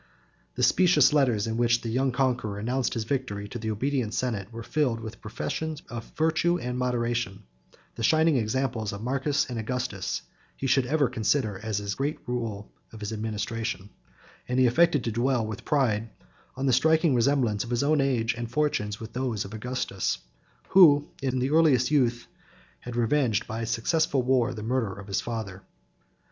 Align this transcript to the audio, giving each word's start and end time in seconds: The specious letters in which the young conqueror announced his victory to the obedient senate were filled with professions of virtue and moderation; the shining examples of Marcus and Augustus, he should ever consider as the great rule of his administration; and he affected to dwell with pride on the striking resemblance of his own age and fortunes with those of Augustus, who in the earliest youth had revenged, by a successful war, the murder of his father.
The 0.55 0.63
specious 0.63 1.13
letters 1.13 1.45
in 1.45 1.57
which 1.57 1.81
the 1.81 1.89
young 1.89 2.11
conqueror 2.11 2.57
announced 2.57 2.95
his 2.95 3.03
victory 3.03 3.47
to 3.49 3.59
the 3.59 3.69
obedient 3.69 4.15
senate 4.15 4.51
were 4.51 4.63
filled 4.63 4.99
with 4.99 5.21
professions 5.21 5.83
of 5.91 6.11
virtue 6.17 6.57
and 6.57 6.75
moderation; 6.75 7.43
the 7.93 8.01
shining 8.01 8.35
examples 8.35 8.93
of 8.93 9.03
Marcus 9.03 9.47
and 9.47 9.59
Augustus, 9.59 10.23
he 10.57 10.65
should 10.65 10.87
ever 10.87 11.07
consider 11.07 11.59
as 11.59 11.77
the 11.77 11.95
great 11.95 12.17
rule 12.25 12.71
of 12.91 12.99
his 12.99 13.13
administration; 13.13 13.91
and 14.47 14.59
he 14.59 14.65
affected 14.65 15.03
to 15.03 15.11
dwell 15.11 15.45
with 15.45 15.65
pride 15.65 16.09
on 16.55 16.65
the 16.65 16.73
striking 16.73 17.13
resemblance 17.13 17.63
of 17.63 17.69
his 17.69 17.83
own 17.83 18.01
age 18.01 18.33
and 18.33 18.49
fortunes 18.49 18.99
with 18.99 19.13
those 19.13 19.45
of 19.45 19.53
Augustus, 19.53 20.17
who 20.69 21.11
in 21.21 21.37
the 21.37 21.51
earliest 21.51 21.91
youth 21.91 22.25
had 22.79 22.95
revenged, 22.95 23.45
by 23.45 23.61
a 23.61 23.65
successful 23.67 24.23
war, 24.23 24.51
the 24.55 24.63
murder 24.63 24.93
of 24.97 25.05
his 25.05 25.21
father. 25.21 25.61